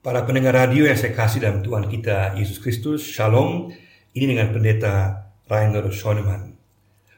[0.00, 3.68] Para pendengar radio yang saya kasih dalam Tuhan kita Yesus Kristus, Shalom.
[4.16, 6.56] Ini dengan pendeta Rainer Schoenemann.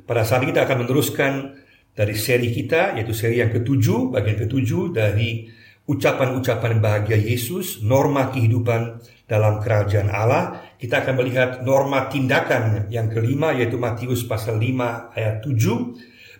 [0.03, 1.63] Pada saat kita akan meneruskan
[1.95, 5.47] dari seri kita, yaitu seri yang ketujuh, bagian ketujuh dari
[5.87, 8.99] ucapan-ucapan bahagia Yesus, norma kehidupan
[9.31, 10.75] dalam kerajaan Allah.
[10.75, 15.55] Kita akan melihat norma tindakan yang kelima, yaitu Matius pasal 5 ayat 7.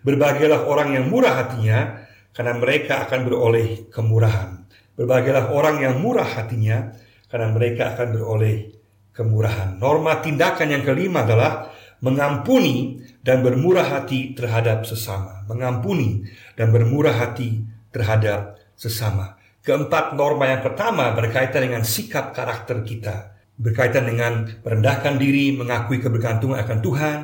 [0.03, 2.03] Berbahagialah orang yang murah hatinya,
[2.35, 4.62] karena mereka akan beroleh kemurahan.
[4.99, 6.93] Berbahagialah orang yang murah hatinya,
[7.33, 8.77] karena mereka akan beroleh
[9.17, 9.81] kemurahan.
[9.81, 11.73] Norma tindakan yang kelima adalah
[12.03, 15.47] mengampuni dan bermurah hati terhadap sesama.
[15.49, 16.27] Mengampuni
[16.59, 19.39] dan bermurah hati terhadap sesama.
[19.63, 23.39] Keempat norma yang pertama berkaitan dengan sikap karakter kita.
[23.55, 27.19] Berkaitan dengan merendahkan diri, mengakui kebergantungan akan Tuhan,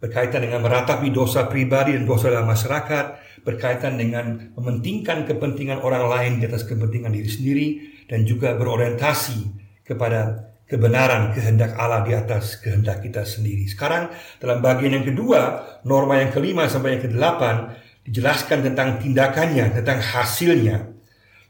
[0.00, 6.32] berkaitan dengan meratapi dosa pribadi dan dosa dalam masyarakat, berkaitan dengan mementingkan kepentingan orang lain
[6.38, 7.68] di atas kepentingan diri sendiri,
[8.06, 9.38] dan juga berorientasi
[9.86, 13.68] kepada kebenaran kehendak Allah di atas kehendak kita sendiri.
[13.68, 14.08] Sekarang
[14.40, 15.40] dalam bagian yang kedua,
[15.84, 20.90] norma yang kelima sampai yang kedelapan dijelaskan tentang tindakannya, tentang hasilnya.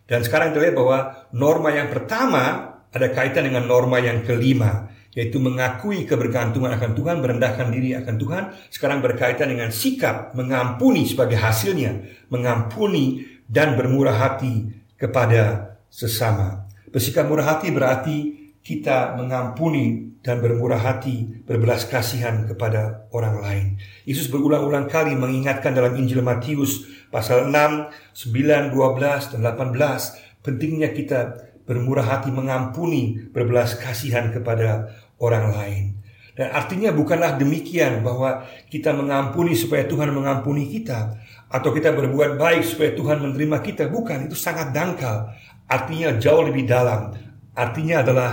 [0.04, 0.98] Dan sekarang kita lihat bahwa
[1.32, 7.68] norma yang pertama ada kaitan dengan norma yang kelima yaitu mengakui kebergantungan akan Tuhan, merendahkan
[7.68, 12.00] diri akan Tuhan, sekarang berkaitan dengan sikap mengampuni sebagai hasilnya,
[12.32, 16.64] mengampuni dan bermurah hati kepada sesama.
[16.88, 18.16] Bersikap murah hati berarti
[18.64, 23.66] kita mengampuni dan bermurah hati, berbelas kasihan kepada orang lain.
[24.06, 31.51] Yesus berulang-ulang kali mengingatkan dalam Injil Matius pasal 6, 9, 12, dan 18 pentingnya kita
[31.68, 35.84] bermurah hati mengampuni, berbelas kasihan kepada orang lain.
[36.32, 41.12] Dan artinya bukanlah demikian bahwa kita mengampuni supaya Tuhan mengampuni kita
[41.52, 43.92] atau kita berbuat baik supaya Tuhan menerima kita.
[43.92, 45.28] Bukan, itu sangat dangkal.
[45.68, 47.12] Artinya jauh lebih dalam.
[47.52, 48.30] Artinya adalah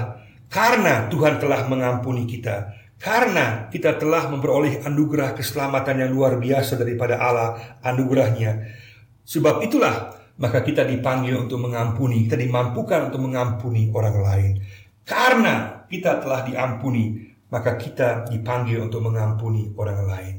[0.47, 7.19] karena Tuhan telah mengampuni kita, karena kita telah memperoleh anugerah keselamatan yang luar biasa daripada
[7.19, 8.63] Allah, anugerahnya.
[9.27, 14.51] Sebab itulah maka kita dipanggil untuk mengampuni, kita dimampukan untuk mengampuni orang lain.
[15.03, 20.35] Karena kita telah diampuni, maka kita dipanggil untuk mengampuni orang lain.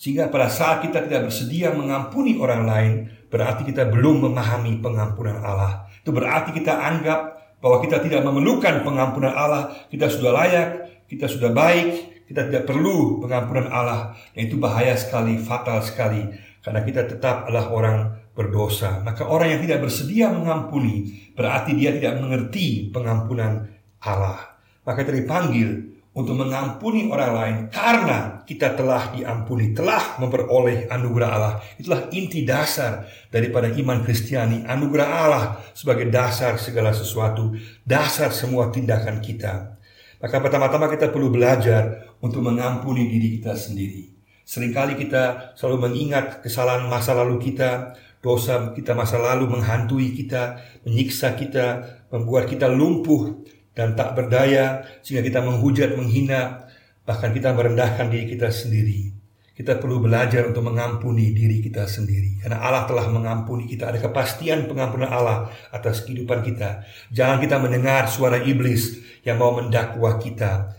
[0.00, 2.92] Sehingga pada saat kita tidak bersedia mengampuni orang lain,
[3.28, 5.84] berarti kita belum memahami pengampunan Allah.
[6.00, 7.20] Itu berarti kita anggap
[7.60, 10.68] bahwa kita tidak memerlukan pengampunan Allah, kita sudah layak,
[11.12, 14.16] kita sudah baik, kita tidak perlu pengampunan Allah.
[14.32, 16.24] Dan itu bahaya sekali, fatal sekali,
[16.64, 17.98] karena kita tetap adalah orang
[18.36, 19.00] berdosa.
[19.00, 23.64] Maka orang yang tidak bersedia mengampuni berarti dia tidak mengerti pengampunan
[24.04, 24.60] Allah.
[24.84, 31.54] Maka kita dipanggil untuk mengampuni orang lain karena kita telah diampuni, telah memperoleh anugerah Allah.
[31.76, 35.44] Itulah inti dasar daripada iman Kristiani, anugerah Allah
[35.76, 37.52] sebagai dasar segala sesuatu,
[37.84, 39.76] dasar semua tindakan kita.
[40.16, 44.16] Maka pertama-tama kita perlu belajar untuk mengampuni diri kita sendiri.
[44.46, 47.92] Seringkali kita selalu mengingat kesalahan masa lalu kita,
[48.26, 55.22] Dosa kita masa lalu menghantui kita, menyiksa kita, membuat kita lumpuh dan tak berdaya, sehingga
[55.22, 56.66] kita menghujat, menghina,
[57.06, 59.14] bahkan kita merendahkan diri kita sendiri.
[59.54, 62.42] Kita perlu belajar untuk mengampuni diri kita sendiri.
[62.42, 63.88] Karena Allah telah mengampuni kita.
[63.94, 66.82] Ada kepastian pengampunan Allah atas kehidupan kita.
[67.14, 70.76] Jangan kita mendengar suara iblis yang mau mendakwa kita.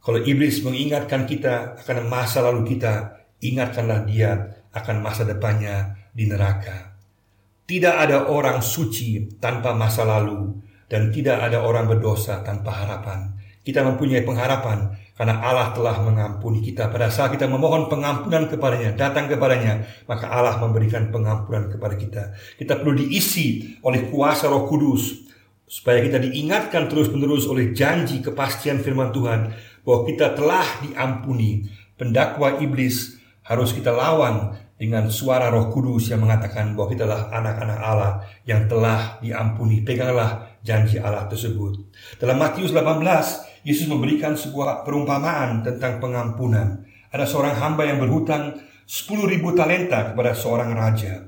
[0.00, 6.98] Kalau iblis mengingatkan kita akan masa lalu kita, ingatkanlah dia akan masa depannya di neraka.
[7.62, 10.58] Tidak ada orang suci tanpa masa lalu
[10.90, 13.38] dan tidak ada orang berdosa tanpa harapan.
[13.62, 16.88] Kita mempunyai pengharapan karena Allah telah mengampuni kita.
[16.88, 22.22] Pada saat kita memohon pengampunan kepadanya, datang kepadanya, maka Allah memberikan pengampunan kepada kita.
[22.56, 25.28] Kita perlu diisi oleh kuasa Roh Kudus
[25.68, 29.52] supaya kita diingatkan terus-menerus oleh janji kepastian firman Tuhan
[29.84, 31.68] bahwa kita telah diampuni.
[31.98, 37.78] Pendakwa iblis harus kita lawan dengan suara Roh Kudus yang mengatakan bahwa kita adalah anak-anak
[37.82, 38.12] Allah
[38.46, 39.82] yang telah diampuni.
[39.82, 41.82] Peganglah janji Allah tersebut.
[42.22, 46.86] Dalam Matius 18, Yesus memberikan sebuah perumpamaan tentang pengampunan.
[47.10, 48.54] Ada seorang hamba yang berhutang
[48.86, 51.26] 10 ribu talenta kepada seorang raja.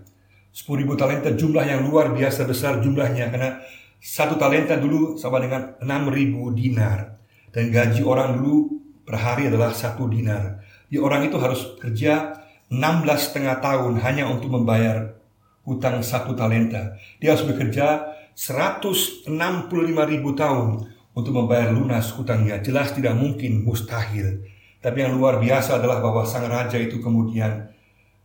[0.55, 3.59] 10 ribu talenta jumlah yang luar biasa besar jumlahnya karena
[4.01, 7.19] satu talenta dulu sama dengan 6 ribu dinar.
[7.51, 10.63] Dan gaji orang dulu per hari adalah satu dinar.
[10.87, 12.40] Di orang itu harus kerja
[12.71, 15.19] 16 setengah tahun hanya untuk membayar
[15.67, 16.95] hutang satu talenta.
[17.19, 19.29] Dia harus bekerja 165
[20.07, 22.63] ribu tahun untuk membayar lunas hutangnya.
[22.63, 24.47] Jelas tidak mungkin, mustahil.
[24.81, 27.69] Tapi yang luar biasa adalah bahwa sang raja itu kemudian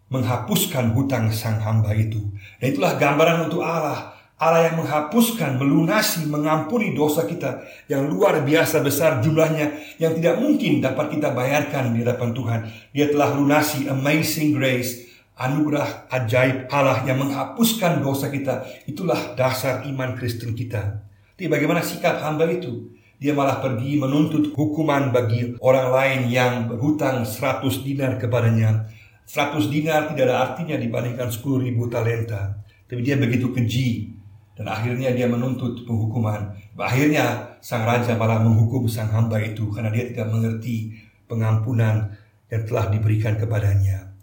[0.07, 2.23] menghapuskan hutang sang hamba itu.
[2.61, 4.14] Dan itulah gambaran untuk Allah.
[4.35, 10.83] Allah yang menghapuskan, melunasi, mengampuni dosa kita yang luar biasa besar jumlahnya yang tidak mungkin
[10.83, 12.59] dapat kita bayarkan di hadapan Tuhan.
[12.91, 15.07] Dia telah lunasi amazing grace,
[15.39, 18.67] anugerah ajaib Allah yang menghapuskan dosa kita.
[18.83, 20.99] Itulah dasar iman Kristen kita.
[21.39, 22.91] Tapi bagaimana sikap hamba itu?
[23.15, 28.91] Dia malah pergi menuntut hukuman bagi orang lain yang berhutang 100 dinar kepadanya.
[29.23, 31.39] 100 dinar tidak ada artinya dibandingkan 10
[31.71, 32.59] ribu talenta.
[32.83, 34.14] Tapi dia begitu keji
[34.55, 36.55] dan akhirnya dia menuntut penghukuman.
[36.79, 40.95] Akhirnya sang raja malah menghukum sang hamba itu karena dia tidak mengerti
[41.27, 42.15] pengampunan
[42.47, 44.15] yang telah diberikan kepadanya.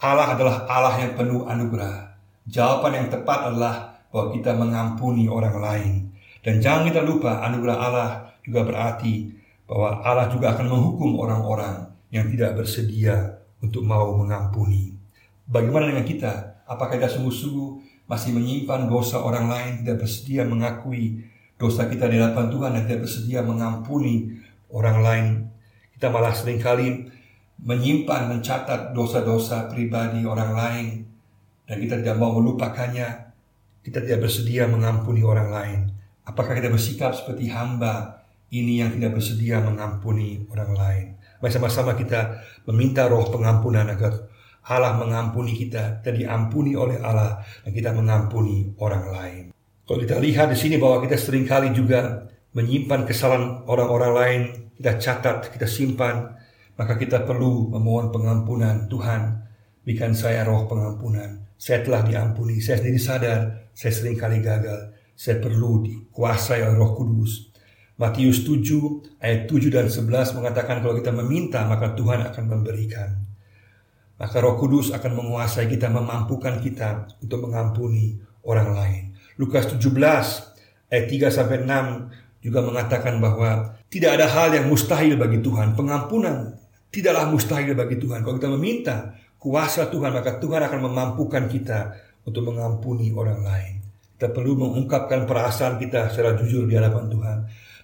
[0.00, 2.12] Allah adalah Allah yang penuh anugerah.
[2.44, 5.92] Jawaban yang tepat adalah bahwa kita mengampuni orang lain.
[6.40, 8.10] Dan jangan kita lupa anugerah Allah
[8.44, 9.28] juga berarti
[9.68, 14.96] bahwa Allah juga akan menghukum orang-orang yang tidak bersedia untuk mau mengampuni.
[15.46, 16.64] Bagaimana dengan kita?
[16.66, 17.79] Apakah kita sungguh-sungguh
[18.10, 21.22] masih menyimpan dosa orang lain, tidak bersedia mengakui
[21.54, 24.34] dosa kita di hadapan Tuhan dan tidak bersedia mengampuni
[24.74, 25.26] orang lain.
[25.94, 27.06] Kita malah sering kali
[27.62, 30.86] menyimpan, mencatat dosa-dosa pribadi orang lain
[31.70, 33.30] dan kita tidak mau melupakannya.
[33.80, 35.80] Kita tidak bersedia mengampuni orang lain.
[36.26, 41.06] Apakah kita bersikap seperti hamba ini yang tidak bersedia mengampuni orang lain?
[41.40, 44.28] Mari sama-sama kita meminta roh pengampunan agar
[44.70, 49.44] Allah mengampuni kita, kita diampuni oleh Allah, dan kita mengampuni orang lain.
[49.82, 54.42] Kalau kita lihat di sini bahwa kita sering kali juga menyimpan kesalahan orang-orang lain,
[54.78, 56.38] kita catat, kita simpan,
[56.78, 58.86] maka kita perlu memohon pengampunan.
[58.86, 59.42] Tuhan,
[59.82, 61.50] berikan saya roh pengampunan.
[61.58, 63.40] Saya telah diampuni, saya sendiri sadar,
[63.74, 64.94] saya sering kali gagal.
[65.18, 67.50] Saya perlu dikuasai oleh roh kudus.
[68.00, 73.29] Matius 7 ayat 7 dan 11 mengatakan kalau kita meminta maka Tuhan akan memberikan
[74.20, 79.02] maka Roh Kudus akan menguasai kita, memampukan kita untuk mengampuni orang lain.
[79.40, 79.80] Lukas 17
[80.92, 85.72] ayat 3 sampai 6 juga mengatakan bahwa tidak ada hal yang mustahil bagi Tuhan.
[85.72, 86.52] Pengampunan
[86.92, 88.20] tidaklah mustahil bagi Tuhan.
[88.20, 91.96] Kalau kita meminta kuasa Tuhan, maka Tuhan akan memampukan kita
[92.28, 93.74] untuk mengampuni orang lain.
[94.20, 97.38] Kita perlu mengungkapkan perasaan kita secara jujur di hadapan Tuhan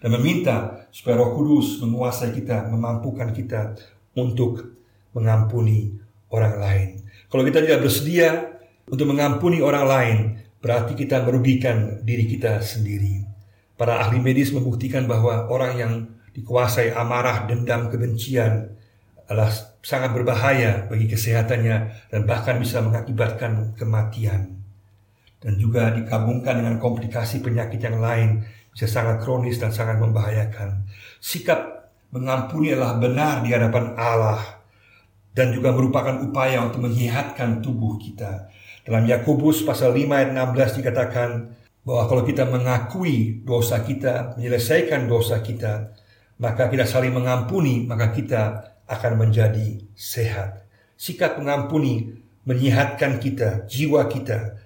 [0.05, 3.73] dan meminta supaya Roh Kudus menguasai kita, memampukan kita
[4.21, 4.77] untuk
[5.17, 5.97] mengampuni
[6.31, 6.89] orang lain.
[7.27, 8.31] Kalau kita tidak bersedia
[8.87, 10.17] untuk mengampuni orang lain,
[10.63, 13.27] berarti kita merugikan diri kita sendiri.
[13.77, 15.93] Para ahli medis membuktikan bahwa orang yang
[16.33, 18.73] dikuasai amarah, dendam, kebencian
[19.27, 19.51] adalah
[19.83, 21.77] sangat berbahaya bagi kesehatannya
[22.11, 24.55] dan bahkan bisa mengakibatkan kematian.
[25.37, 30.89] Dan juga dikabungkan dengan komplikasi penyakit yang lain bisa sangat kronis dan sangat membahayakan.
[31.21, 34.57] Sikap mengampuni adalah benar di hadapan Allah
[35.37, 38.49] dan juga merupakan upaya untuk menyehatkan tubuh kita.
[38.89, 41.31] Dalam Yakobus pasal 5 ayat 16 dikatakan
[41.85, 45.93] bahwa kalau kita mengakui dosa kita, menyelesaikan dosa kita,
[46.41, 50.65] maka kita saling mengampuni, maka kita akan menjadi sehat.
[50.97, 52.17] Sikap mengampuni
[52.49, 54.57] menyehatkan kita, jiwa kita.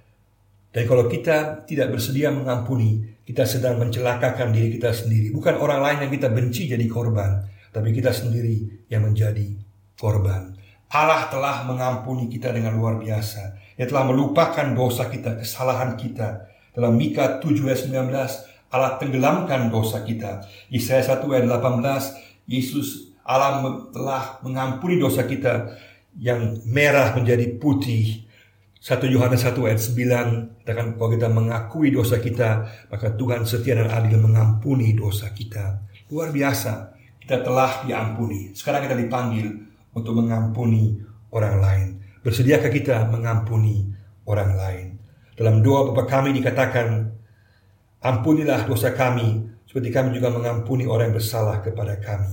[0.70, 5.34] Dan kalau kita tidak bersedia mengampuni, kita sedang mencelakakan diri kita sendiri.
[5.34, 7.42] Bukan orang lain yang kita benci jadi korban,
[7.74, 9.50] tapi kita sendiri yang menjadi
[9.98, 10.59] korban.
[10.90, 13.54] Allah telah mengampuni kita dengan luar biasa.
[13.78, 16.50] Dia telah melupakan dosa kita, kesalahan kita.
[16.74, 20.42] Dalam Mika 7 ayat 19, Allah tenggelamkan dosa kita.
[20.66, 23.62] Yesaya 1 ayat 18, Yesus Allah
[23.94, 25.78] telah mengampuni dosa kita
[26.18, 28.26] yang merah menjadi putih.
[28.82, 33.92] 1 Yohanes 1 ayat 9 katakan kalau kita mengakui dosa kita maka Tuhan setia dan
[33.92, 35.86] adil mengampuni dosa kita.
[36.10, 38.50] Luar biasa, kita telah diampuni.
[38.58, 40.98] Sekarang kita dipanggil untuk mengampuni
[41.32, 41.88] orang lain?
[42.20, 43.88] Bersediakah kita mengampuni
[44.28, 44.86] orang lain?
[45.34, 47.20] Dalam doa Bapa kami dikatakan,
[48.00, 52.32] Ampunilah dosa kami, seperti kami juga mengampuni orang yang bersalah kepada kami.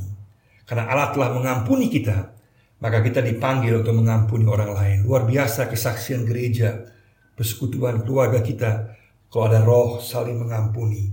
[0.63, 2.31] Karena Allah telah mengampuni kita,
[2.79, 4.97] maka kita dipanggil untuk mengampuni orang lain.
[5.03, 6.87] Luar biasa kesaksian gereja,
[7.35, 8.95] persekutuan keluarga kita,
[9.27, 11.11] kalau ada roh saling mengampuni,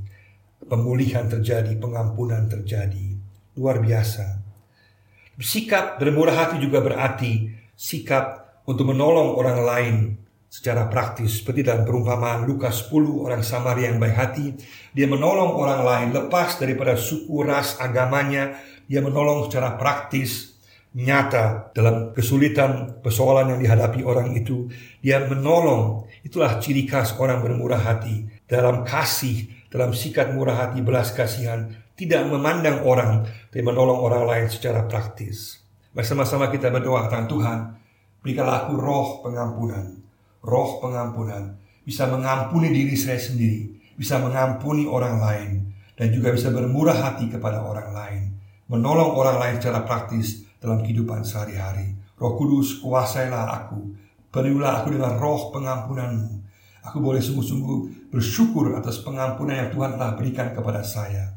[0.62, 3.18] pemulihan terjadi, pengampunan terjadi.
[3.58, 4.43] Luar biasa.
[5.38, 9.96] Sikap bermurah hati juga berarti sikap untuk menolong orang lain
[10.46, 11.42] secara praktis.
[11.42, 14.46] Seperti dalam perumpamaan Lukas 10, orang Samaria yang baik hati.
[14.94, 18.54] Dia menolong orang lain lepas daripada suku, ras, agamanya.
[18.86, 20.54] Dia menolong secara praktis,
[20.94, 24.70] nyata dalam kesulitan, persoalan yang dihadapi orang itu.
[25.02, 26.06] Dia menolong.
[26.22, 28.30] Itulah ciri khas orang bermurah hati.
[28.46, 31.66] Dalam kasih, dalam sikap murah hati, belas kasihan,
[31.98, 35.58] tidak memandang orang, tapi menolong orang lain secara praktis.
[35.90, 37.58] Bersama-sama kita berdoa tentang Tuhan,
[38.22, 39.98] berikanlah aku roh pengampunan,
[40.46, 41.58] roh pengampunan.
[41.84, 45.50] bisa mengampuni diri saya sendiri, bisa mengampuni orang lain,
[45.94, 48.22] dan juga bisa bermurah hati kepada orang lain,
[48.72, 51.92] menolong orang lain secara praktis dalam kehidupan sehari-hari.
[52.16, 53.92] Roh Kudus, kuasailah aku,
[54.32, 56.43] penuhilah aku dengan roh pengampunanmu.
[56.84, 61.32] Aku boleh sungguh-sungguh bersyukur atas pengampunan yang Tuhan telah berikan kepada saya.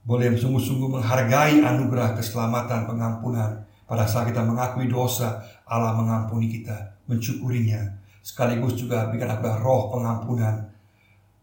[0.00, 8.00] Boleh sungguh-sungguh menghargai anugerah keselamatan pengampunan pada saat kita mengakui dosa, Allah mengampuni kita, mensyukurinya.
[8.24, 10.72] Sekaligus juga berikan aku roh pengampunan,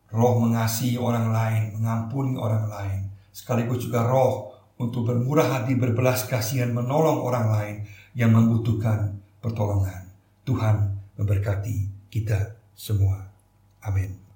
[0.10, 3.14] roh mengasihi orang lain, mengampuni orang lain.
[3.30, 7.76] Sekaligus juga roh untuk bermurah hati, berbelas kasihan, menolong orang lain
[8.18, 10.10] yang membutuhkan pertolongan.
[10.50, 13.34] Tuhan memberkati kita semua.
[13.82, 14.27] Amin.